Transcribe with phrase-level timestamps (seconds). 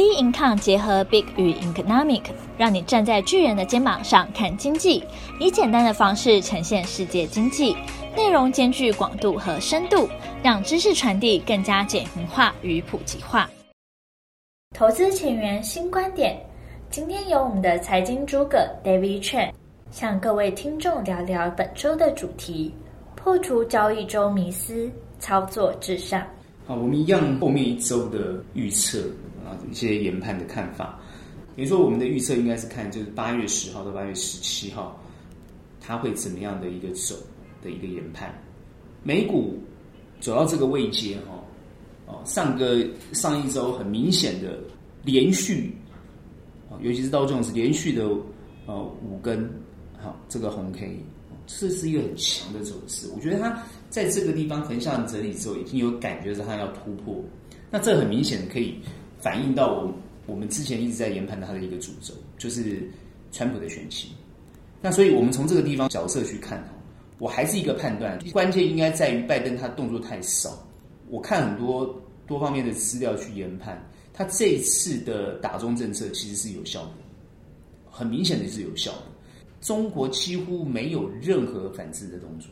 [0.00, 2.22] B Income 结合 Big 与 Economic，
[2.56, 5.04] 让你站在巨人的肩膀上看经济，
[5.38, 7.76] 以简单的方式呈现世界经济，
[8.16, 10.08] 内容兼具广度和深度，
[10.42, 13.46] 让知识传递更加简明化与普及化。
[14.74, 16.34] 投资前沿新观点，
[16.90, 19.52] 今天由我们的财经诸葛 David Chen
[19.90, 22.74] 向各位听众聊聊本周的主题：
[23.14, 26.26] 破除交易周迷思，操作至上。
[26.66, 28.98] 好，我们一样后面一周的预测。
[29.70, 30.98] 一些研判的看法，
[31.56, 34.98] 比如说我们的预测应该是看就是八月十号到八月十七号，
[35.80, 37.14] 它会怎么样的一个走
[37.62, 38.32] 的一个研判。
[39.02, 39.58] 美股
[40.20, 41.42] 走到这个位阶哈，
[42.06, 44.58] 哦，上个上一周很明显的
[45.02, 45.74] 连续，
[46.80, 48.04] 尤其是道琼斯连续的
[48.66, 49.50] 呃五根
[49.98, 50.98] 好这个红 K，
[51.46, 53.08] 这是一个很强的走势。
[53.14, 57.22] 我觉得它在这个地方横向整理之后，已经有感觉是它要突破。
[57.70, 58.74] 那这很明显的可以。
[59.20, 59.92] 反映到我
[60.26, 62.82] 我们之前一直在研判它的一个主轴，就是
[63.32, 64.10] 川普的选情。
[64.80, 66.66] 那所以，我们从这个地方角色去看，
[67.18, 70.50] 我还是一个判断，关键应该在于拜登他动作太少。
[71.08, 71.94] 我看很多
[72.26, 73.78] 多方面的资料去研判，
[74.14, 76.92] 他这一次的打中政策其实是有效的，
[77.90, 79.02] 很明显的是有效的。
[79.60, 82.48] 中国几乎没有任何反制的动作，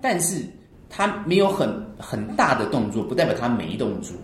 [0.00, 0.44] 但是
[0.88, 4.16] 他没有很很大的动作，不代表他没动作。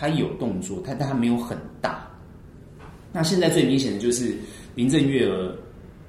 [0.00, 2.08] 他有动作，他但他没有很大。
[3.12, 4.34] 那现在最明显的就是
[4.74, 5.54] 林郑月娥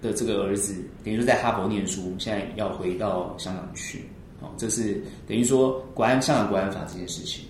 [0.01, 4.05] 的这个儿子，等于说在哈佛念书，现在要回到香港去。
[4.39, 7.43] 哦，这是等于说国安香港国安法这件事情。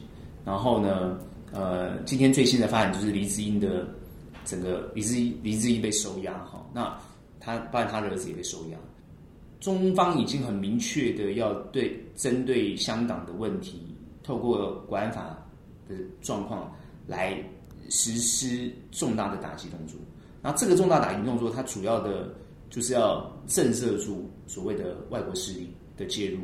[0.43, 1.19] 然后呢，
[1.51, 3.87] 呃，今天最新的发展就是黎智英的
[4.43, 6.65] 整个黎智英黎智英被收押哈。
[6.73, 6.97] 那
[7.39, 8.77] 他包括他的儿子也被收押。
[9.59, 15.37] 中方已经很明确的要对针对香港的问题，透过国安法。
[15.91, 16.73] 的状况
[17.07, 17.37] 来
[17.89, 19.99] 实施重大的打击动作，
[20.41, 22.33] 然后这个重大打击动作，它主要的
[22.69, 26.39] 就是要震慑住所谓的外国势力的介入。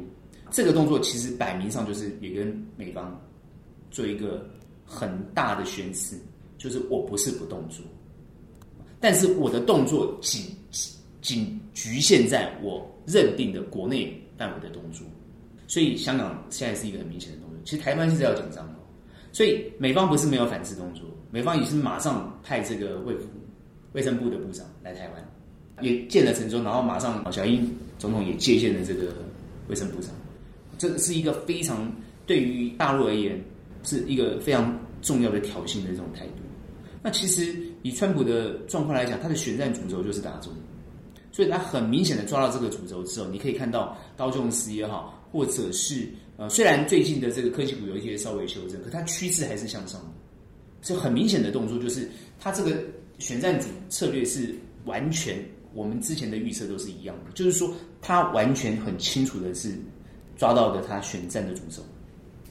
[0.49, 3.19] 这个动作其实摆明上就是也跟美方
[3.91, 4.45] 做一个
[4.85, 6.15] 很大的宣示，
[6.57, 7.83] 就是我不是不动作，
[8.99, 10.55] 但是我的动作仅
[11.21, 15.05] 仅局限在我认定的国内范围的动作。
[15.67, 18.76] 所以香港现在是一个很明显的动作，其实台湾是要紧张。
[19.37, 23.27] 所以美方不是没有反制动作，美方也是马上派这个卫福
[23.93, 29.13] 卫生部的部长来台湾，也见了陈忠，然后马上小英总统也接见了这个
[29.67, 30.09] 卫生部长，
[30.79, 31.87] 这是一个非常
[32.25, 33.39] 对于大陆而言
[33.83, 36.41] 是一个非常重要的挑衅的这种态度。
[37.03, 40.51] 那其实以川普的状况来讲，他的选战主轴就是打中，
[41.31, 46.09] 所以他很明显的抓到这个主轴之后，你可以看到高雄斯也好，或者是。
[46.37, 50.07] 呃，虽然最近的这个科技股有一些稍微修正，可它趋势还是向上的。
[50.81, 52.07] 所以很明显的动作就是，
[52.39, 52.77] 它这个
[53.17, 54.53] 选战主策略是
[54.85, 55.43] 完全
[55.73, 59.73] 我们之前的预测都是一样的，就是说它完全很清楚的是
[60.37, 61.81] 抓到的它选战的主轴。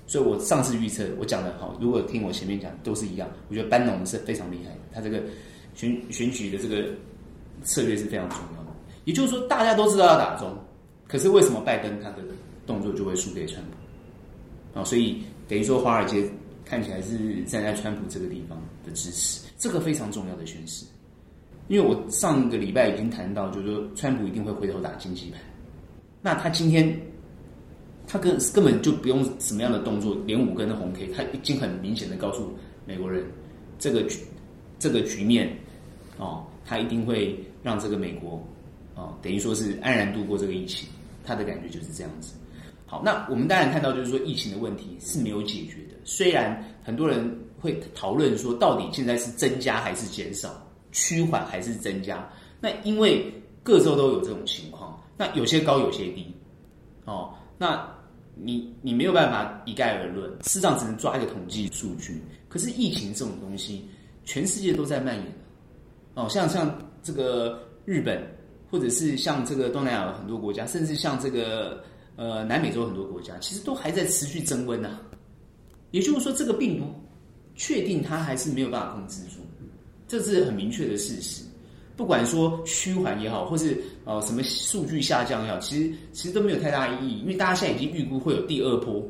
[0.08, 5.22] 所以我上次预测我讲的好，如果听我前面讲都是一样，我觉得班农是非常厉害的，他这个
[5.74, 6.88] 选选举的这个
[7.62, 8.70] 策略是非常重要的。
[9.04, 10.52] 也就是说，大家都知道要打中，
[11.06, 12.18] 可是为什么拜登他的？
[12.66, 16.28] 动作就会输给川普，啊，所以等于说华尔街
[16.64, 20.84] 看起来是站在川普这个地方的支持，这个非常重要的宣示。
[21.68, 25.38] 因为我上个礼拜已经谈到，就是说川普一定会回头打经济牌，
[26.20, 26.92] 那他今天
[28.04, 32.52] 他根根本就不用什么样的动作，连五根的红 K，他已经很明显的告诉
[32.84, 33.24] 美国人，
[33.78, 34.18] 这个局
[34.76, 35.56] 这个局面，
[36.18, 38.44] 哦，他一定会让这个美国，
[38.96, 40.88] 哦，等于说是安然度过这个疫情，
[41.22, 42.34] 他的感觉就是这样子。
[42.86, 45.94] 好，那我们当然看到，就是说疫情的问题是没有解决的。
[46.04, 50.50] 虽然很多人会讨论说，到底现在是增加还是减少，
[50.92, 52.26] 趋缓还是增加？
[52.60, 53.30] 那因为
[53.62, 56.34] 各州都有这种情况，那有些高，有些低。
[57.04, 57.86] 哦，那
[58.34, 62.22] 你你没有办法一概而论，事实上只能抓一个统计数据。
[62.48, 63.84] 可是疫情这种东西，
[64.24, 65.26] 全世界都在蔓延。
[66.14, 68.22] 哦，像像这个日本，
[68.70, 71.82] 或者是像这个东南亚很多国家，甚至像这个。
[72.18, 75.00] 呃，南美洲很多国家其实都还在持续增温呐，
[75.90, 76.86] 也就是说，这个病毒
[77.54, 79.40] 确定它还是没有办法控制住，
[80.08, 81.44] 这是很明确的事实。
[81.94, 83.76] 不管说趋缓也好，或是
[84.06, 89.06] 呃什么数据下降也好，其实其实都没有太大意义，因为大家现在已经预估会有第二波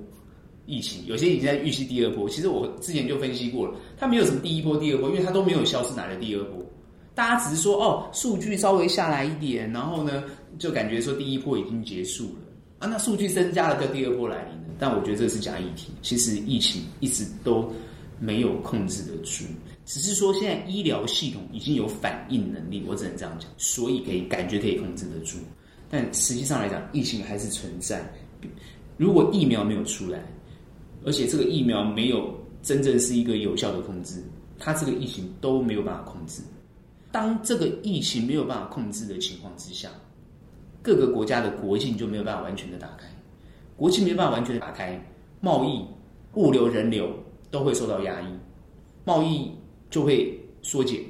[0.67, 2.29] 疫情，有些已经在预期第二波。
[2.29, 6.61] 其实我之前就分析过了，它没有什么第一波、第二波，因为它都没有消失，哪来第二波？
[7.17, 10.23] 大家只是说哦，数据稍微下来一点，然后呢，
[10.59, 12.31] 就感觉说第一波已经结束了。
[12.79, 14.69] 啊，那数据增加了，叫第二波来临了。
[14.79, 15.91] 但我觉得这是假议题。
[16.03, 17.73] 其实疫情一直都
[18.21, 19.47] 没有控制得住。
[19.87, 25.39] 只是说现在医疗系统已经有反应能力，我只能这样讲，所以可以感觉可以控制得住。
[25.89, 28.05] 但实际上来讲，疫情还是存在。
[28.99, 30.21] 如果疫苗没有出来，
[31.07, 34.23] 而且这个疫苗没有真正是一个有效的控制，
[34.59, 36.43] 它这个疫情都没有办法控制。
[37.17, 39.89] 当这个疫情没有办法控制的情况之下，
[40.83, 43.07] 各个国家的国境就没有办法完全的打开，
[43.75, 45.03] 国境没有办法完全的打开，
[45.41, 45.83] 贸易、
[46.35, 47.09] 物流、人流
[47.51, 48.27] 都会受到压抑，
[49.07, 49.51] 贸易
[49.89, 51.01] 就会缩减。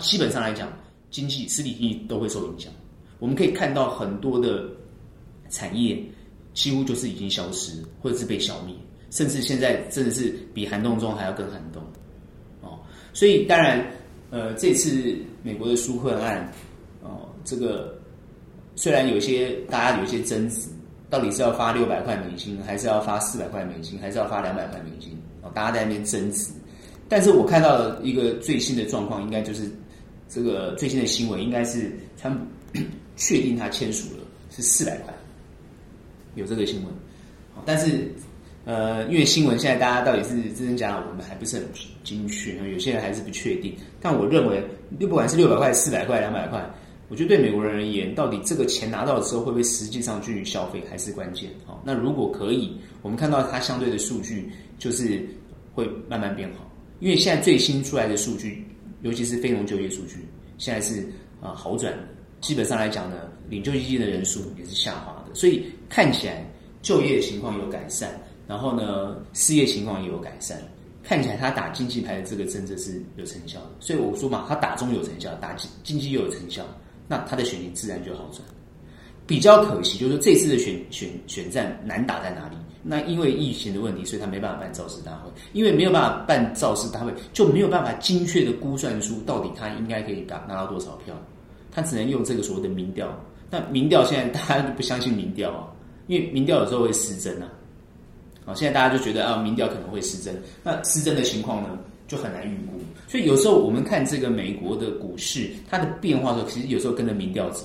[0.00, 0.70] 基本上来讲，
[1.10, 2.70] 经济实体经济都会受影响。
[3.18, 4.68] 我们可以看到很多的
[5.48, 5.98] 产业
[6.52, 8.74] 几乎就是已经消失，或者是被消灭，
[9.10, 11.82] 甚至现在真的是比寒冬中还要更寒冬
[12.60, 12.78] 哦。
[13.14, 13.82] 所以当然，
[14.28, 16.50] 呃，这次美国的纾困案
[17.02, 17.96] 哦，这个
[18.74, 20.68] 虽然有些大家有些争执，
[21.08, 26.50] 到底是要发六百块美金，还是要发四百块美金，还是要发两百块美金哦，大家在那边争执。
[27.08, 29.70] 但是我看到一个最新的状况，应该就是
[30.28, 32.44] 这个最新的新闻，应该是川普。
[33.16, 35.14] 确定他签署了是四百块，
[36.34, 36.92] 有这个新闻，
[37.64, 38.12] 但是
[38.64, 41.64] 呃，因为新闻现在大家到底是真真假假，我们还不是很
[42.02, 43.74] 精确，有些人还是不确定。
[44.00, 44.62] 但我认为，
[44.98, 46.64] 不管是六百块、四百块、两百块，
[47.08, 51.50] 我觉得对美国人而言，到底这个钱拿到的时候会不会实际上去消费，还是关键。
[51.66, 55.22] 好，那如果可以，我们看到它相对的数据就是
[55.74, 56.70] 会慢慢变好，
[57.00, 58.66] 因为现在最新出来的数据，
[59.02, 60.26] 尤其是非农就业数据，
[60.56, 61.02] 现在是
[61.40, 61.92] 啊、呃、好转。
[62.40, 63.16] 基本上来讲呢，
[63.48, 66.44] 领救济金的人数也是下滑的，所以看起来
[66.82, 70.58] 就业情况有改善，然后呢，失业情况也有改善，
[71.02, 73.70] 看起来他打经济牌的这个政策是有成效的。
[73.80, 76.62] 所以我说嘛，他打中有成效，打经经济又有成效，
[77.08, 78.42] 那他的选情自然就好转。
[79.26, 82.56] 比较可惜就是说这次的选选选战难打在哪里？
[82.82, 91.14] 那因为疫情的问题，所以他没办法办造势大会，因为没有办法办造势大会，就没有办法精确的估算出到底他应该可以打拿到多少票。
[91.72, 93.08] 他只能用这个所谓的民调，
[93.50, 95.72] 那民调现在大家都不相信民调啊，
[96.06, 97.48] 因为民调有时候会失真啊。
[98.44, 102.80] 好，现在大家就觉得啊，民调可能会失真，那失真的情况呢就很难预估。
[103.08, 107.64] 所以有时候我们看这个美国的股市，它的变化的时候，其实有时候跟着民调走，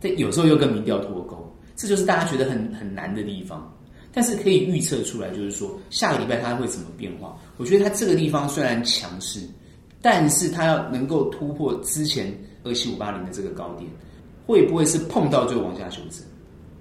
[0.00, 1.36] 但有时候又跟民调脱钩，
[1.76, 3.72] 这就是大家觉得很很难的地方。
[4.12, 7.36] 但是可以预测出来，就是说下个礼拜它会怎么变化。
[7.56, 9.40] 我觉得它这个地方虽然强势，
[10.00, 12.32] 但是它要能够突破之前。
[12.64, 13.88] 二七五八零的这个高点，
[14.44, 16.20] 会不会是碰到就往下修正？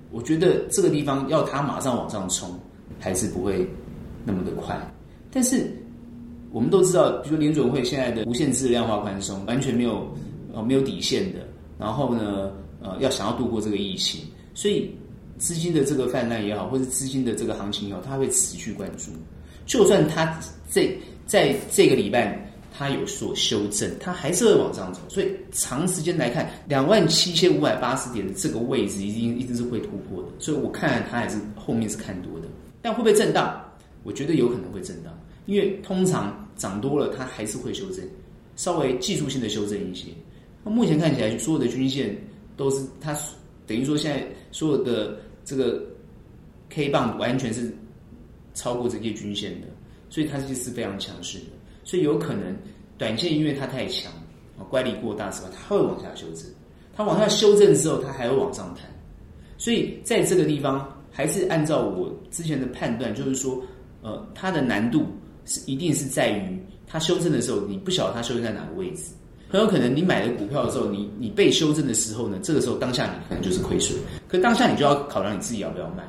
[0.09, 2.59] 我觉得这个地方要它马上往上冲，
[2.99, 3.67] 还是不会
[4.23, 4.75] 那么的快。
[5.31, 5.71] 但是
[6.51, 10.07] 我们都知道，比如说联准会现在的无限制量化宽松，完全没有
[10.53, 11.39] 呃没有底线的。
[11.77, 12.51] 然后呢，
[12.81, 14.21] 呃，要想要度过这个疫情，
[14.53, 14.89] 所以
[15.37, 19.11] 资金的这个泛滥也好，或者资金的这个行情也好，它会持续关注。
[19.65, 20.39] 就算它
[20.71, 22.41] 这在这个礼拜。
[22.77, 30.29] 它有所修正，它还是会往上走，所以长时间来看，两万七千五百八十点的这个位置，一定一定是会突破的。
[30.39, 32.47] 所以我看它还是后面是看多的，
[32.85, 33.59] 但会不会震荡？
[34.03, 35.11] 我觉得有可能会震荡，
[35.47, 38.07] 因为通常涨多了，它还是会修正，
[38.55, 40.09] 稍微技术性的修正一些。
[40.63, 42.15] 那目前看起来，所有的均线
[42.55, 43.17] 都是它
[43.65, 45.83] 等于说现在所有的这个
[46.69, 47.75] K 棒完全是
[48.53, 49.67] 超过这些均线的，
[50.11, 51.45] 所以它其实是非常强势的。
[51.83, 52.55] 所以有可能，
[52.99, 54.13] 短线因为它太强，
[54.59, 56.45] 啊，乖离过大之后，它会往下修正。
[56.95, 58.83] 它往下修正之后，它还会往上弹。
[59.57, 63.57] 所以在这个地方，还是按照我之前的判断，就是说，
[64.01, 65.05] 呃，它的难度
[65.45, 69.13] 是一定是在于它修正的时候，你不晓得它修正在哪个位置。
[69.47, 73.97] 很有可能你买了股票的时候，你你被修正的时候呢，这个时候当下你可能就是亏损。
[74.27, 76.03] 可当下你就要考量你自己要不要卖。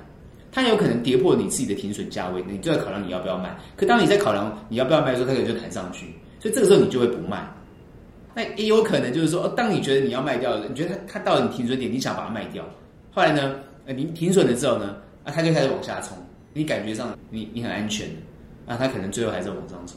[0.50, 3.56] 它有可能跌破你自己的停损价位，你就要考量你要不要卖。
[3.76, 6.06] 可当你在考量你要不要卖的时候，它可能就弹上去，
[6.40, 7.46] 所以这个时候你就会不卖。
[8.34, 12.64] 那也有可能就是说，哦当你觉得你要卖掉了，你觉得它它到了你停损点，你想把它卖掉，
[13.12, 13.54] 后来呢，
[13.86, 16.18] 呃，你停损了之后呢，啊，它就开始往下冲，
[16.52, 18.08] 你感觉上你你很安全，
[18.66, 19.96] 啊，它可能最后还是往上冲。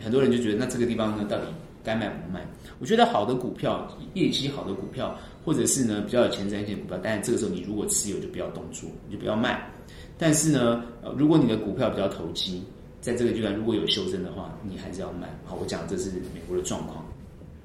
[0.00, 1.44] 很多人就觉得，那这个地方呢，到底
[1.82, 2.46] 该卖不卖？
[2.78, 9.68] 我觉得好的股票，业绩好的股票，或者是呢比较有前瞻性的股票，当然这个时候你如果持有就不要动作，你就不要卖。
[10.16, 10.84] 但是呢，
[11.16, 12.62] 如果你的股票比较投机，
[13.00, 15.28] 在这个阶段如果有修正的话，你还是要卖。
[15.44, 17.04] 好，我讲这是美国的状况。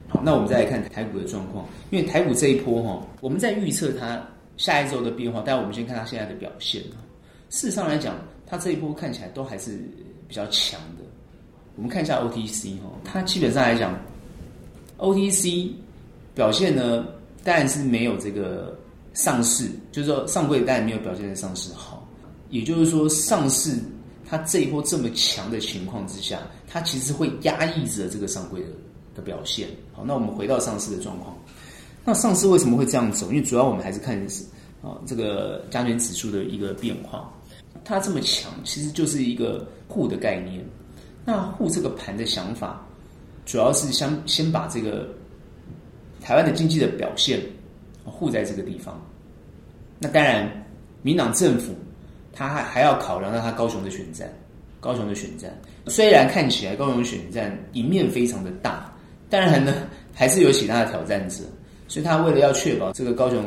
[0.07, 4.21] 好，那我们再来看台股的状况，因为台股这一波哈，我们在预测它
[4.57, 6.81] 下一周的变化，但我们先看它现在的表现。
[7.49, 9.77] 事实上来讲，它这一波看起来都还是
[10.27, 11.03] 比较强的。
[11.75, 13.99] 我们看一下 OTC 哈，它基本上来讲
[14.97, 15.71] ，OTC
[16.35, 17.05] 表现呢，
[17.43, 18.77] 当然是没有这个
[19.13, 22.07] 上市，就是说上柜当然没有表现的上市好。
[22.49, 23.75] 也就是说，上市
[24.29, 28.67] 它这一波这么强的情况之下，它其实会压抑着这个上柜的
[29.15, 29.67] 的表现。
[29.91, 31.35] 好，那我们回到上市的状况，
[32.05, 33.29] 那上市为什么会这样走？
[33.31, 34.43] 因为主要我们还是看是
[34.81, 37.31] 啊这个加权指数的一个变化，
[37.85, 40.63] 它这么强，其实就是一个护的概念。
[41.25, 42.85] 那护这个盘的想法，
[43.45, 45.07] 主要是先先把这个
[46.21, 47.39] 台湾的经济的表现
[48.03, 49.01] 护在这个地方。
[49.99, 50.51] 那当然，
[51.01, 51.73] 民党政府
[52.33, 54.29] 他还还要考量到他高雄的选战，
[54.81, 55.57] 高雄的选战
[55.87, 58.93] 虽然看起来高雄选战赢面非常的大，
[59.29, 61.37] 当然呢还是有其他的挑战者，
[61.93, 63.37] 所以他为了要确保这个高雄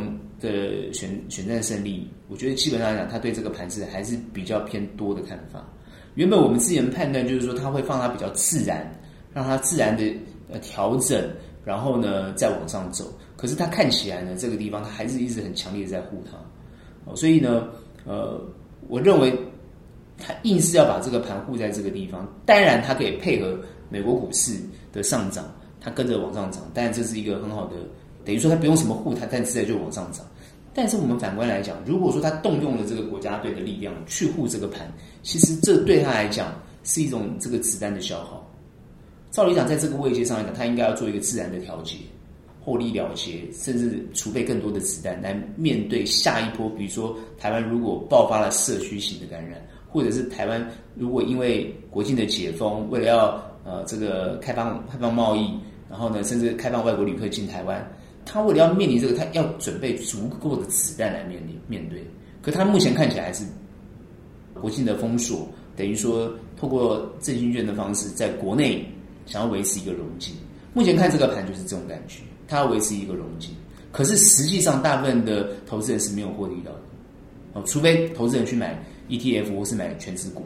[0.41, 5.69] 的选选战胜利，我觉得基本上来讲，他对这个盘子还是比较偏多的看法。
[6.15, 8.89] 原本我们之前判断就是说他会放它比较自然，
[9.35, 10.05] 让它自然的
[10.49, 11.29] 呃调整，
[11.65, 13.13] 然后呢再往上走。
[13.37, 16.39] 可是它看起来呢，这个地方它还是一直很强烈的在护它，
[17.11, 17.67] 哦，所以呢，
[18.05, 18.41] 呃，
[18.87, 19.37] 我认为
[20.17, 22.33] 它硬是要把这个盘护在这个地方。
[22.47, 23.59] 当然，它可以配合
[23.91, 24.53] 美国股市
[24.93, 26.63] 的上涨，它跟着往上涨。
[26.73, 27.75] 但，这是一个很好的，
[28.27, 30.27] 等于说它不用什么护他，但自然就往上涨。
[30.75, 34.93] 但是我们反观来讲，如果说他动用了这个国家队的力量去护这个盘，
[35.23, 36.53] 其实这对他来讲
[36.85, 38.47] 是一种这个子弹的消耗。
[39.31, 41.97] 照理讲，在这个位阶上来讲，他应该要做一个自然的调节，
[42.61, 46.69] 获利了结，甚至储备更多的子弹来面对下一波。
[46.69, 50.63] 比如说，台湾如果爆发了社区型的感染，或者是台湾
[50.95, 55.51] 如果因为国境的解封，为了要呃这个开放开放贸易，
[55.89, 57.83] 然后呢，甚至开放外国旅客进台湾。
[58.27, 62.05] 他为了要面临这个，他要准备足够的子弹来面临面对。
[62.43, 63.45] 可他目前看起来还是
[64.53, 68.85] 国境的封锁，等于说透过振兴券的方式，在国内
[69.27, 70.35] 想要维持一个荣景。
[70.75, 73.51] 目前看这个盘就是这种感觉，他要维持一个荣景。
[73.93, 76.81] 可是实际上，大部分的投资人是没有获利到的
[77.55, 78.79] 哦，除非投资人去买
[79.09, 80.45] ETF 或是买权值股，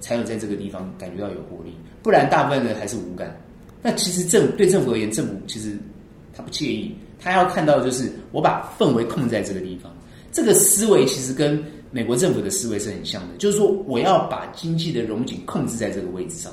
[0.00, 1.72] 才有在这个地方感觉到有获利。
[2.02, 3.36] 不然，大部分人还是无感。
[3.82, 5.76] 那其实政对政府而言，政府其实。
[6.34, 9.92] 他不介意，他要看到的就是我把氛围控在这个地方。
[10.30, 16.52] 这个思维其实跟美国政府的思维是很像的，就是说我要把经济的融景控制在这个位置上。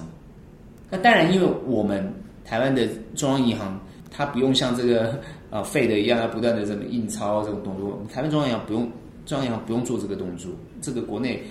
[0.90, 3.80] 那当然，因为我们台湾的中央银行，
[4.12, 5.18] 它不用像这个
[5.50, 8.92] 啊费的一样要不断的这么印钞这种动作，台湾中央银行不用，
[9.26, 11.42] 中央银行不用做这个动作，这个国内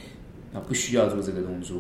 [0.53, 1.79] 啊不需要做这个动作。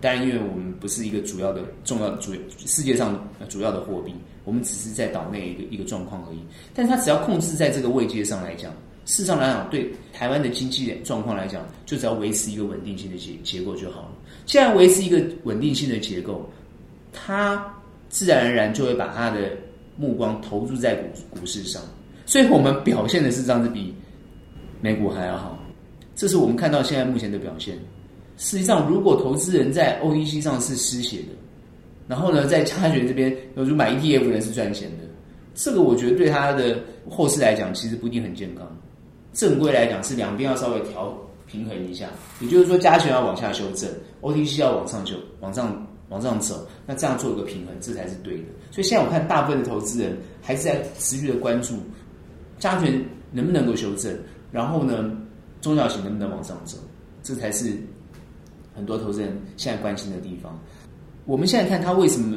[0.00, 2.32] 当然，因为我们不是一个主要的、重要主
[2.64, 4.14] 世界上主要的货币，
[4.50, 6.40] 我们只是在岛内一个一个状况而已。
[6.74, 8.72] 但是它只要控制在这个位阶上来讲，
[9.06, 14.08] 事实上来讲，对台湾的经济状况来讲，就只要维持一个稳定性的结结构就好了。
[14.46, 16.50] 既然维持一个稳定性的结构，
[17.12, 17.64] 它
[18.08, 19.52] 自然而然就会把它的
[19.96, 21.80] 目光投注在股股市上。
[22.26, 23.94] 所以我们表现的是这样子，比
[24.80, 25.56] 美股还要好。
[26.16, 27.78] 这是我们看到现在目前的表现。
[28.36, 31.28] 实际上，如果投资人在 OEC 上是失血的，
[32.10, 35.04] 然后呢，在加权这边，有如买 ETF 的人是赚钱的，
[35.54, 36.76] 这个我觉得对他的
[37.08, 38.66] 后市来讲，其实不一定很健康。
[39.32, 42.08] 正规来讲是两边要稍微调平衡一下，
[42.40, 43.88] 也就是说，加权要往下修正
[44.22, 48.44] ，OTC 要往上就往上往上走，那这样做一个平衡，这才是对的。
[48.72, 51.76] 所以现在我看大部分的投资人还是在持续的关注
[52.58, 53.00] 加权
[53.30, 54.12] 能不能够修正，
[54.50, 55.16] 然后呢，
[55.60, 56.76] 中小型能不能往上走，
[57.22, 57.72] 这才是。
[58.72, 60.58] 很多投资人现在关心的地方，
[61.30, 62.36] 我们现在看他为什么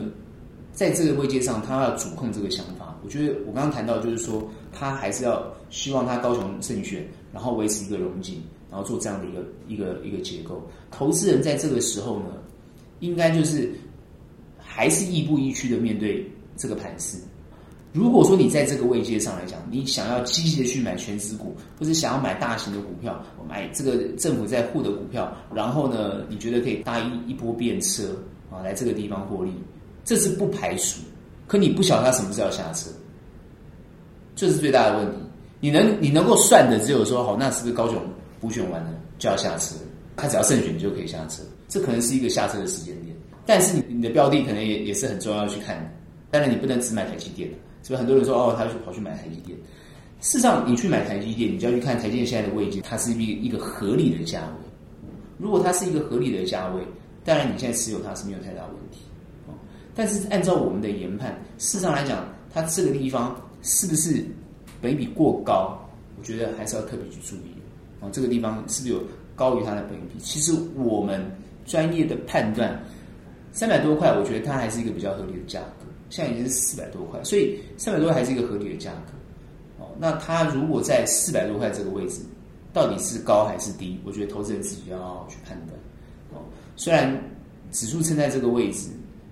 [0.71, 2.95] 在这个位阶上，他要主控这个想法。
[3.03, 10.61] 我觉得我刚刚谈到，就是说他还是要希望他高雄胜选，然后维持一个融景，然后做这样的一个一个一个结构。
[10.91, 12.25] 投资人在这个时候呢，
[12.99, 13.73] 应该就是
[14.59, 16.23] 还是亦步亦趋的面对
[16.55, 17.17] 这个盘势。
[17.93, 23.19] 如果说你在这个位阶上来讲，你想要积极的去买权值股，或者想要买大型的股票，
[23.49, 28.15] 买这个政府在护的股票，然后呢，你觉得可以搭一一波便车
[28.53, 29.51] 啊，来这个地方获利，
[30.05, 30.99] 这是不排除。
[31.47, 32.89] 可你不晓得他什么时候要下车，
[34.35, 35.17] 这是最大的问题。
[35.59, 38.01] 你能你能够算的只有说，好，那是不是高雄
[38.39, 39.75] 补选完了就要下车？
[40.15, 43.15] 他只要胜选，你就可以下车，这可能是一个下车的时间点。
[43.45, 45.89] 但是你你的标的可能也也是很重要去看的，
[46.31, 47.49] 当然你不能只买台积电。
[47.81, 49.57] 所以很多人说哦，他去跑去买台积电。
[50.21, 54.69] 事实上，你去买台积电，你就要去看台积电现在的位置，它是一一个合理的价位。
[55.37, 56.81] 如果它是一个合理的价位，
[57.23, 58.99] 当然你现在持有它是没有太大问题。
[59.95, 64.25] 但是按照我们的研判，事实上来讲，它这个地方是不是
[64.81, 65.79] 本比过高？
[66.17, 67.53] 我觉得还是要特别去注意。
[67.99, 69.03] 哦，这个地方是不是有
[69.35, 70.17] 高于它的本比？
[70.19, 71.23] 其实我们
[71.65, 72.83] 专业的判断，
[73.51, 75.85] 三百多块，我觉得它还是一个比较合理的价格。
[76.09, 79.83] 现在已经是四百多块，所以三百多块还是一个合理的价格。
[79.83, 82.21] 哦，那它如果在四百多块这个位置，
[82.73, 83.99] 到底是高还是低？
[84.03, 85.79] 我觉得投资人自己要去判断。
[86.75, 87.21] 虽然
[87.71, 88.89] 指数撑在这个位置，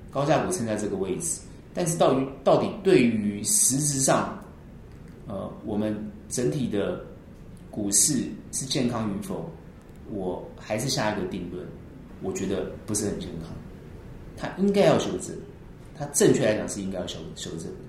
[0.09, 1.39] 高价股撑在这个位置，
[1.73, 4.37] 但是到于到底对于实质上，
[5.27, 5.95] 呃，我们
[6.29, 7.03] 整体的
[7.69, 9.49] 股市是健康与否，
[10.11, 11.65] 我还是下一个定论，
[12.21, 13.49] 我觉得不是很健康，
[14.35, 15.35] 它应该要修正，
[15.97, 17.65] 它正确来讲是应该要修修正。
[17.65, 17.79] 的，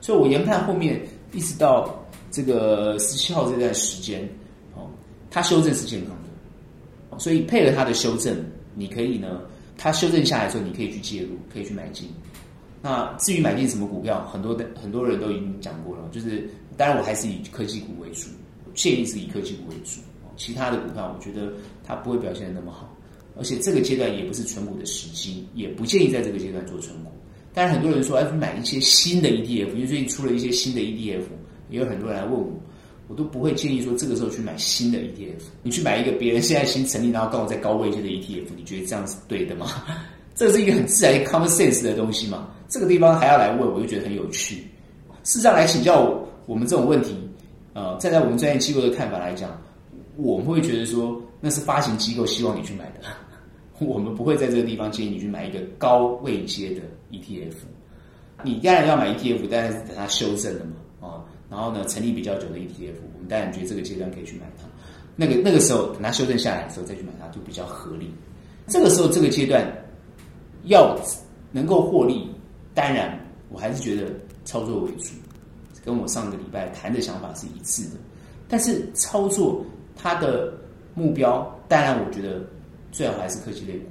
[0.00, 1.00] 所以我研判后面
[1.32, 4.28] 一直到这个十七号这段时间，
[4.74, 4.90] 哦，
[5.30, 8.36] 它修正是健康的，所以配合它的修正，
[8.74, 9.40] 你可以呢。
[9.76, 12.08] 它修正下来之后，你可以去介入，可以去买进。
[12.80, 16.08] 那至于买进什么股票，很多的很多人都已经讲过了。
[16.12, 18.28] 就是当然，我还是以科技股为主，
[18.72, 20.00] 建议是以科技股为主。
[20.36, 21.52] 其他的股票，我觉得
[21.82, 22.96] 它不会表现的那么好。
[23.36, 27.10] 而且这个阶段也不是存股的时机，也不建议在这个阶段做存股。
[27.52, 31.24] 当然，很多人说，哎，买一些新的 ETF，因为最近出了一些新的 ETF，
[31.68, 32.52] 也有很多人来问我。
[33.08, 35.42] 我都不会建议说这个时候去买新的 ETF。
[35.62, 39.66] 你去买一个别人现在新成立，然后刚好在高位阶的 ETF，你觉得这样是对的吗？
[40.34, 42.48] 这是一个很自然、common sense 的东西嘛？
[42.68, 44.56] 这个地方还要来问，我就觉得很有趣。
[45.22, 47.14] 事实上来请教我，我们这种问题，
[47.72, 49.50] 呃，站在我们专业机构的看法来讲，
[50.16, 53.00] 我们会觉得说那是发行机构希望你去买的，
[53.84, 56.80] 我们不会在这个地方建议你去买一个高位阶的
[57.12, 57.54] ETF。
[58.42, 60.64] 你当然要买 ETF，但是等它修正了
[61.00, 64.66] 嘛，啊、然后呢，成立比较久的 ETF，我们当然觉得这个阶段可以去买它。
[65.14, 68.12] 那个那个时候，等它修正下来的时候再去买它，就比较合理。
[68.66, 69.64] 这个时候，这个阶段
[70.64, 70.98] 要
[71.52, 72.28] 能够获利，
[72.74, 73.16] 当然
[73.50, 74.10] 我还是觉得
[74.44, 75.10] 操作为主，
[75.84, 78.00] 跟我上个礼拜谈的想法是一致的。
[78.48, 80.52] 但是操作它的
[80.92, 82.44] 目标，当然我觉得
[82.90, 83.86] 最好还是科技类股。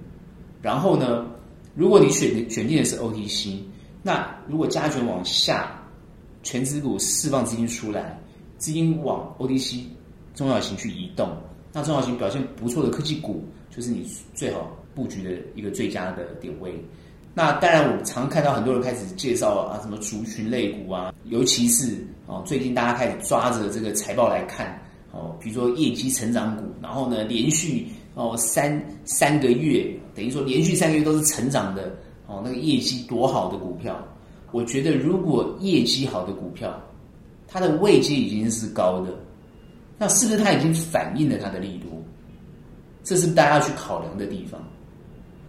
[0.62, 1.25] 然后呢，
[1.75, 3.60] 如果你选选定的是 OTC，
[4.01, 5.79] 那如果加权往下。
[6.43, 8.19] 全资股释放资金出来，
[8.57, 9.83] 资金往 OTC
[10.35, 11.29] 中小型去移动，
[11.71, 16.73] 那中小型表现不错的科技股，就是你最好布局的一个最佳的点位。
[17.33, 24.79] 那当然，我们常看到很多人开始介绍啊，什么族群类股啊，尤其是啊，最近大家开始抓着这个财报来看
[25.12, 31.95] 哦，比如说业绩成长股，然后呢，连续哦三三个月，等于说连续三个月都是成长的
[32.27, 33.97] 哦，那个业绩多好的股票。
[34.53, 36.79] 我觉得，如果业绩好的股票，
[37.47, 39.11] 它的位阶已经是高的，
[39.97, 41.89] 那是不是它已经反映了它的利多？
[43.03, 44.61] 这是大家要去考量的地方。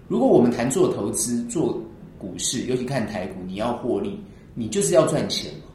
[0.09, 1.79] 如果我们谈做投资、做
[2.19, 4.19] 股市，尤其看台股，你要获利，
[4.55, 5.67] 你就是要赚钱嘛。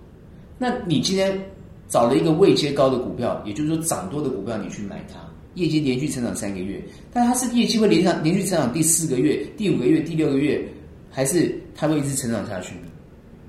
[0.57, 1.39] 那你今天
[1.87, 5.19] 找了一个位阶高的股票，也就是说涨多的股票，你去买它，
[5.53, 10.67] 业绩连续成长三个月，但它是业绩会连上连续成长第四个月、第五个月、第六个月，
[11.11, 12.73] 还是它会一直成长下去？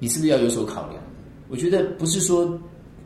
[0.01, 1.01] 你是不是要有所考量？
[1.49, 2.47] 我觉得不是说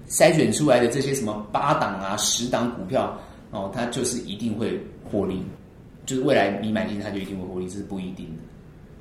[0.08, 3.18] 筛选出来的这些什么八档啊、十档股票
[3.50, 4.80] 哦，它就是一定会
[5.10, 5.42] 获利，
[6.06, 8.42] 就是未来你买进它就一定会获利，这是不一定的。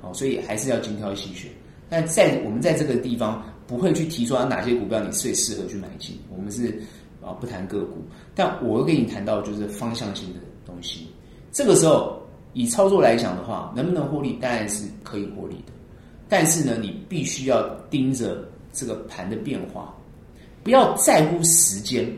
[0.02, 1.50] 哦，所以还是要精挑细选。
[1.88, 6.80] 但在我们在这个地方不会去提出哪些股票你最适合去买进，我们是
[7.22, 8.02] 啊不谈个股，
[8.34, 11.06] 但我会跟你谈到就是方向性的东西。
[11.52, 12.18] 这个时候
[12.54, 15.72] 以操作来讲的话，能不能获利，当然是可以获利的。
[16.28, 19.94] 但是呢，你必须要盯着这个盘的变化，
[20.62, 22.10] 不要在乎时间。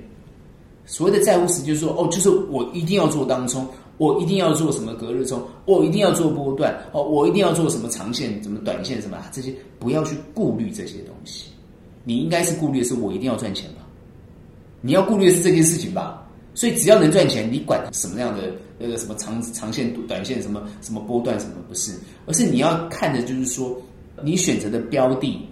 [0.89, 3.67] 所谓的在乎时间，说哦，就是我一定要做当冲，
[3.99, 11.51] 我一定要做什么隔日冲，我一定要做波段，哦，我一定要做什么长线、什么短线、什么这些，不要去顾虑这些东西。
[12.05, 13.85] 你应该是顾虑的是我一定要赚钱吧？
[14.81, 16.25] 你要顾虑的是这件事情吧？
[16.55, 21.93] 所以只要能赚钱，你管什么样的那个什么长长线、短线、什么什么波段什么不是？
[22.27, 23.77] 而是你要看的就是说。
[24.23, 25.47] 你选择的标的，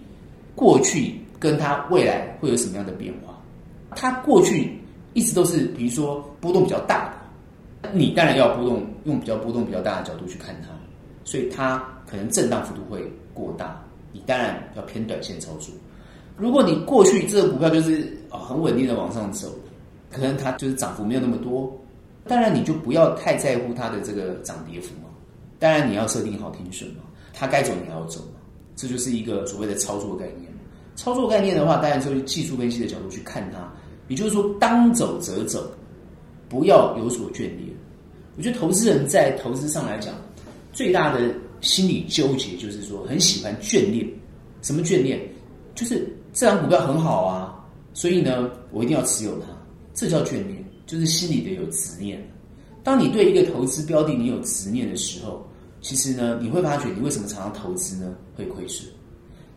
[0.55, 3.35] 过去跟它未来会有什么样的变化？
[3.96, 4.79] 它过去
[5.12, 7.14] 一直都是，比如说波动比较大
[7.83, 10.68] 的，你当然要波动，用比较波动比较大的角度去看它，
[11.24, 13.81] 所以它可能震荡幅度会过大，
[14.12, 15.74] 你当然要偏短线操作。
[16.37, 19.48] 如果你过去这个股票就是啊很稳定的往上走，
[20.11, 21.72] 可能它就是涨幅没有那么多，
[22.27, 25.09] 当然你就不要太在乎它的这个涨跌幅嘛。
[25.61, 28.40] 当然你要设定好停损嘛，它该走你还要走嘛。
[28.76, 30.52] 这就是一个所谓的操作概念。
[30.96, 33.72] 操作概念的话，当然就从技术分析的角度去看它。
[34.08, 35.70] 也就是说，当走则走，
[36.48, 37.68] 不要有所眷恋。
[38.37, 40.14] 我觉得投资人在投资上来讲，
[40.72, 44.06] 最大的心理纠结就是说，很喜欢眷恋。
[44.60, 45.20] 什么眷恋？
[45.74, 47.54] 就是这张股票很好啊，
[47.92, 49.46] 所以呢，我一定要持有它。
[49.94, 52.22] 这叫眷恋，就是心里的有执念。
[52.82, 55.48] 当你对一个投资标的你有执念的时候，
[55.85, 58.14] 其实呢，你会发觉你为什么常常投资呢？
[58.35, 58.88] 会亏损。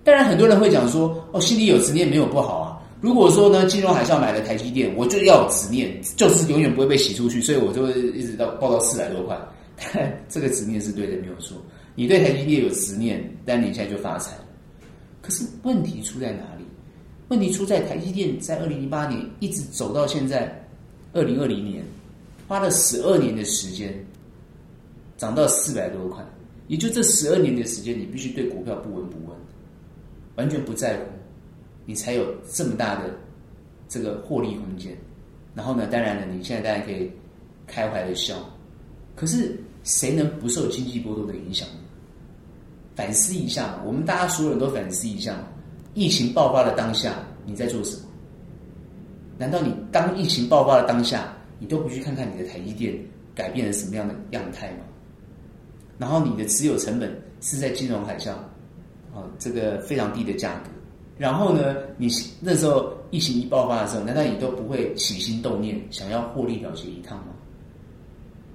[0.04, 9.40] 当然，很多人会讲说：“哦，心里有执念没有不好啊。”如果说呢，金融海啸买了台积电，我就要有执念，就是永远不会被洗出去，所以我就会一直到报到四百多块。
[10.28, 11.56] 这个执念是对的，没有错。
[11.96, 14.34] 你对台积电有执念，但你现在就发财。
[15.22, 16.66] 可是问题出在哪里？
[17.30, 20.62] 问题出在台积电在二零零八年一直走到现在
[21.14, 21.86] 二零二零年，
[22.50, 23.94] 花了十二年的时间，
[25.18, 26.24] 涨到四百多块。
[26.68, 29.38] 也就这十二年的时间，你必须对股票不闻不问，
[30.36, 31.04] 完全不在乎，
[31.86, 33.10] 你才有这么大的
[33.88, 34.96] 这个获利空间。
[35.56, 37.10] 然后呢，当然了，你现在当然可以
[37.66, 38.36] 开怀的笑。
[39.16, 41.80] 可是谁能不受经济波动的影响呢？
[42.96, 45.42] 反思一下嘛，我们大家所有人都反思一下。
[45.94, 48.04] 疫情爆发的当下，你在做什么？
[49.38, 52.94] 难道你当疫情爆发的当下，你都不去看看你的台积电
[53.34, 54.80] 改变了什么样的样态吗？
[55.98, 58.32] 然后你的持有成本是在金融海啸，
[59.14, 60.70] 啊，这个非常低的价格。
[61.18, 62.08] 然后呢，你
[62.40, 67.34] 那时候疫情一爆发的时候，难道你都不会起心动念想要获利了结一趟吗？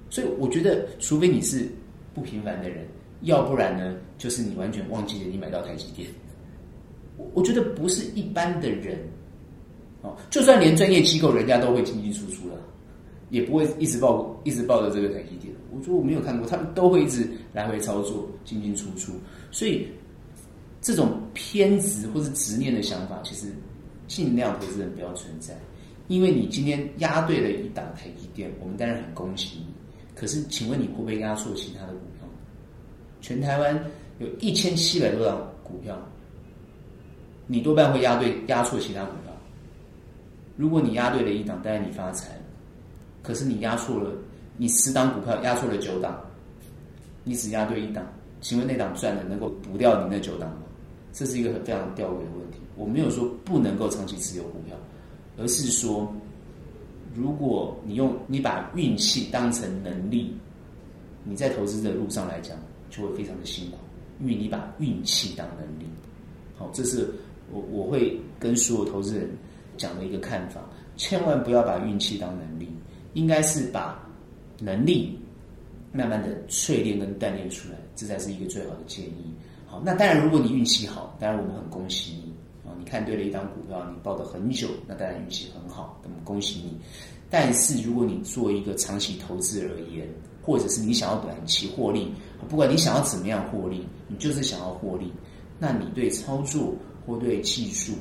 [0.09, 1.67] 所以我觉得，除非你是
[2.13, 2.87] 不平凡的人，
[3.23, 6.07] 要不然呢，就是你完全忘记了你买到台积电。
[7.17, 8.97] 我我觉得不是一般的人，
[10.01, 12.55] 哦，就算连专业机构人家都会进进出出了。
[13.33, 15.51] 也不会一直抱一直抱着这个台积电。
[15.71, 19.11] 我说我没有看过，他们都会一直来回操作，进进出出。
[19.49, 19.87] 所以
[20.81, 23.47] 这种偏执或是执念的想法，其实
[24.07, 25.57] 尽量投资人不要存在。
[26.07, 29.65] 因为你今天压对了一档台积电，我们当然很恭喜你。
[30.13, 32.27] 可是，请问你会不会压错其他的股票？
[33.19, 33.83] 全台湾
[34.19, 35.97] 有一千七百多档股票，
[37.47, 39.33] 你多半会压对压错其他股票。
[40.55, 42.37] 如果你压对了一档，当然你发财。
[43.23, 44.11] 可是你押错了，
[44.57, 46.19] 你十档股票押错了九档，
[47.23, 48.05] 你只押对一档，
[48.41, 50.57] 请问那档赚的能够补掉你那九档吗？
[51.13, 52.59] 这是一个很非常吊诡的问题。
[52.75, 54.75] 我没有说不能够长期持有股票，
[55.37, 56.13] 而是说，
[57.15, 60.35] 如果你用你把运气当成能力，
[61.23, 62.57] 你在投资的路上来讲
[62.89, 63.77] 就会非常的辛苦，
[64.19, 65.85] 因为你把运气当能力。
[66.57, 67.09] 好，这是
[67.51, 69.29] 我我会跟所有投资人
[69.77, 70.59] 讲的一个看法，
[70.97, 72.67] 千万不要把运气当能力。
[73.13, 73.99] 应该是把
[74.59, 75.17] 能力
[75.91, 79.33] 慢慢的淬炼跟锻炼出来，这才是一个最好的建议。
[79.65, 82.73] 好，那当然，如果你运气好，当然我们很恭喜你啊！
[82.77, 86.77] 你看对了一档股票，你抱得很久，那当然运气很好，那么恭喜你。
[87.29, 90.07] 但是如果你做一个长期投资而言，
[90.43, 92.11] 或者是你想要短期获利，
[92.47, 95.11] 不管你想要怎么样获利，你就是想要获利，
[95.57, 97.93] 那你对操作或对技术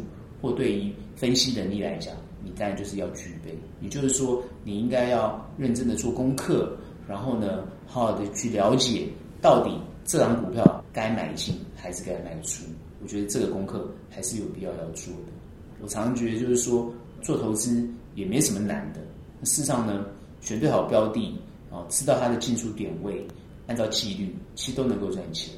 [0.42, 6.76] 或对于分析能力来讲，你当然就是要具备，也就是说，你应该要认真的做功课，
[7.08, 9.06] 然后呢，好好的去了解
[9.40, 9.70] 到底
[10.04, 12.64] 这档股票该买进还是该卖出。
[13.02, 15.32] 我觉得这个功课还是有必要要做的。
[15.80, 19.00] 我常常觉得就是说，做投资也没什么难的。
[19.44, 20.06] 事实上呢，
[20.40, 21.36] 选对好标的
[21.70, 23.26] 啊，知道它的进出点位，
[23.66, 25.52] 按照纪律，其实都能够赚钱。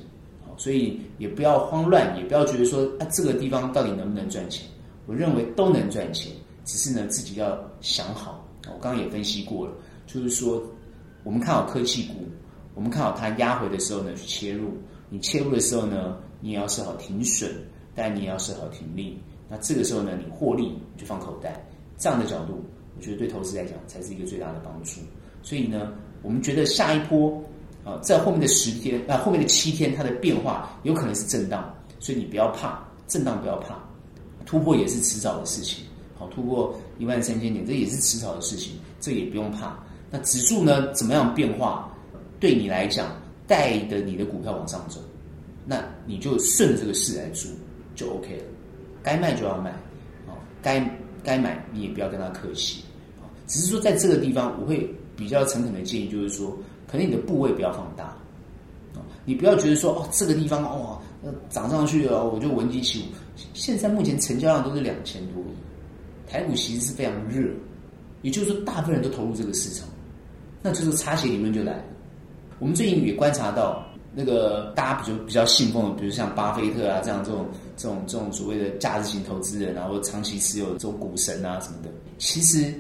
[0.47, 4.67] 好，所以也不要慌乱，也不要觉得说啊，这个地方到底能不能赚钱？
[5.07, 6.33] 我认为都能赚钱。
[6.65, 8.47] 只是呢，自己要想好。
[8.67, 9.73] 我刚刚也分析过了，
[10.07, 10.63] 就是说，
[11.23, 12.15] 我们看好科技股，
[12.75, 14.71] 我们看好它压回的时候呢，去切入。
[15.11, 17.51] 你切入的时候呢，你也要设好停损，
[17.95, 19.21] 但你也要设好停利。
[19.49, 21.63] 那这个时候呢，你获利就放口袋。
[21.99, 22.65] 这样的角度，
[22.97, 25.01] 我觉得对投资来讲才是一个最大的帮助。
[25.43, 27.41] 所以呢，我们觉得下一波
[27.85, 33.79] 啊，在后面的十天啊，后面的七天，它的变化有可能是震荡，所以你不要怕，震荡不要怕，
[34.47, 35.85] 突破也是迟早的事情。
[36.17, 39.79] 好，突破一万三千点，这也是迟早的事情，这也不用怕。
[40.11, 41.91] 那指数呢，怎么样变化？
[42.39, 43.09] 对你来讲，
[43.47, 45.01] 带着你的股票往上走，
[45.67, 47.51] 那你就顺着这个势来做，
[47.95, 48.45] 就 OK 了。
[49.03, 49.73] 该卖就要卖，
[50.27, 52.85] 好，该该买你也不要跟他客气。
[53.47, 58.17] 只是说在这个地方，我会比较诚恳的建议，就是说，可能你的部位不要放大，
[59.25, 60.99] 你不要觉得说，哦，这个地方哦，
[61.51, 63.05] 涨上去了，我就闻鸡起舞。
[63.53, 65.44] 现在目前成交量都是两千多。
[66.27, 67.49] 台股其实是非常热，
[68.23, 69.89] 也就是说，大部分人都投入这个市场，
[70.63, 71.85] 那就是擦鞋理论就来了。
[72.59, 73.85] 我们最近也观察到，
[74.15, 82.73] 那个大家比较比较信奉的，比如像巴菲特啊这样这种这种这种所谓的价值型投资人，然后长期持有这种股神啊什么的，其实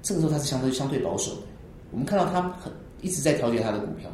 [0.00, 1.42] 这个时候他是相对相对保守的。
[1.90, 2.72] 我们看到他很
[3.02, 4.10] 一直在调节他的股票，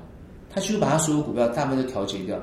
[0.48, 2.38] 他几乎把他所有股票大部分都调节掉。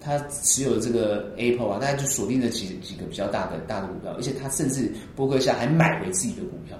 [0.00, 6.78] 他持有这个 Apple 啊，大概就锁定了几几个比较大的大的股票，而且他甚至波克夏还买回自己的股票，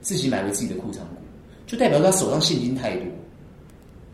[0.00, 1.16] 自己买回自己的库藏股，
[1.66, 3.06] 就代表他手上现金太多。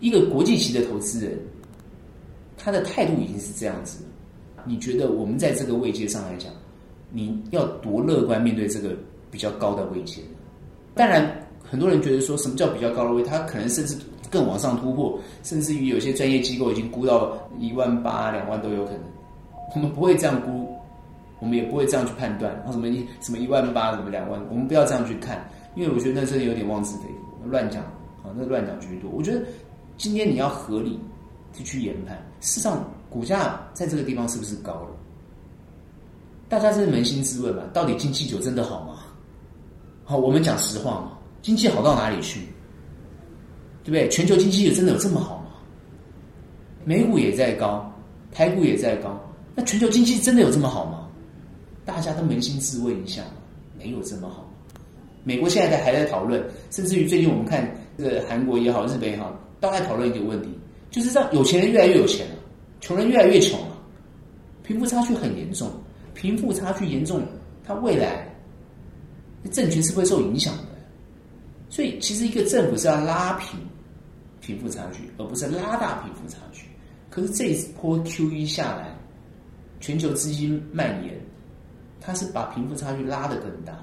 [0.00, 1.38] 一个国际级的投资人，
[2.56, 4.04] 他的态度已经是这样子。
[4.64, 6.52] 你觉得我们在这个位阶上来讲，
[7.10, 8.96] 你要多乐观面对这个
[9.30, 10.20] 比较高的位阶？
[10.94, 13.96] 当然，很多人觉得说什么叫比较高的位，他可能甚至。
[14.36, 19.00] 更往上突破，甚至于有些专业机构已经估到一万八、两万都有可能。
[19.74, 20.76] 我们不会这样估，
[21.40, 22.62] 我们也不会这样去判断。
[22.70, 27.04] 什么一什么一万八，什么两万，我们不要这样去看，因为我觉得那真的有点妄自菲
[27.40, 27.82] 薄，乱讲
[28.22, 29.10] 啊，那乱讲居多。
[29.10, 29.42] 我觉得
[29.96, 31.00] 今天你要合理
[31.54, 34.90] 去去研判，事实上股价在这个地方是不是高了？
[36.48, 38.98] 大家真的扪心自问吧，到底经济酒真的好吗？
[40.04, 42.42] 好，我们讲实话嘛，经济好到哪里去？
[43.86, 44.08] 对不对？
[44.08, 45.52] 全球经济有真的有这么好吗？
[46.84, 47.88] 美股也在高，
[48.32, 49.16] 台股也在高，
[49.54, 51.08] 那全球经济真的有这么好吗？
[51.84, 53.22] 大家都扪心自问一下，
[53.78, 54.52] 没有这么好。
[55.22, 60.48] 美国现在还在讨论，甚至于最近我们看这个韩国也好，日本也好，都在讨论一个问题，
[60.90, 62.34] 就是让有钱人越来越有钱了，
[62.80, 63.78] 穷人越来越穷了，
[64.64, 65.70] 贫富差距很严重。
[66.12, 67.22] 贫富差距严重，
[67.62, 68.26] 它未来
[69.52, 70.62] 政权是会受影响的。
[71.68, 73.60] 所以，其实一个政府是要拉平
[74.46, 76.68] 贫富差距，而不是拉大贫富差距。
[77.10, 78.96] 可是这一波 QE 下来，
[79.80, 81.20] 全球资金蔓延，
[82.00, 83.76] 它是把贫富差距拉得更大。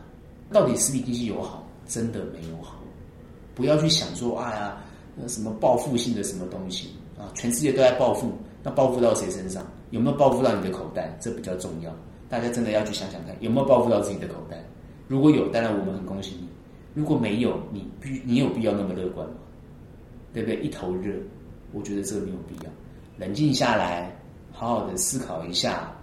[0.53, 1.67] 到底实体经济有好？
[1.85, 2.79] 真的没有好。
[3.53, 4.77] 不要去想说，哎呀，
[5.17, 7.27] 那什么报复性的什么东西啊？
[7.35, 8.31] 全世界都在报复，
[8.63, 9.65] 那报复到谁身上？
[9.89, 11.17] 有没有报复到你的口袋？
[11.19, 11.93] 这比较重要。
[12.29, 14.63] 大家真的要去想想看，有没有报复到自己的口袋？
[15.09, 16.47] 如果有，当然我们很恭喜你；
[16.93, 19.35] 如果没有，你必你有必要那么乐观吗？
[20.33, 20.59] 对不对？
[20.61, 21.13] 一头热，
[21.71, 22.71] 我觉得这个没有必要。
[23.17, 24.11] 冷静下来，
[24.51, 25.93] 好好的思考一下，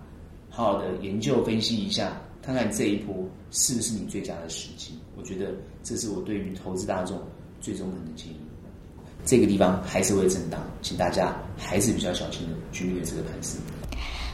[0.49, 3.15] 好好的研究分析一下，看看这一波
[3.51, 4.99] 是不是你最佳的时机。
[5.17, 7.21] 我觉得这是我对于投资大众
[7.61, 8.37] 最中肯的建议。
[9.25, 13.59] 这个地方还是会震荡，请大家还是比较小心的去面对这个盘势。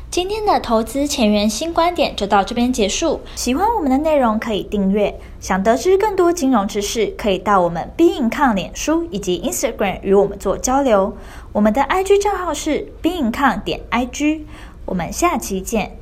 [0.09, 3.21] 今天的投资前沿新观点就到这边结束。
[3.35, 11.15] 喜欢我们的内容可以订阅，想得知更多金融知识，可以到我们 b e i n c o m 脸书以及 Instagram 与我们做交流。
[11.53, 14.43] 我们的 IG 账号是 b e i n c o m 点 IG。
[14.87, 15.99] 我们下期见。